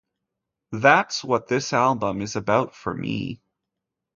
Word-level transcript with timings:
That's 0.71 1.23
what 1.23 1.47
this 1.47 1.73
album 1.73 2.23
is 2.23 2.35
about 2.35 2.73
for 2.73 2.91
me. 2.91 3.43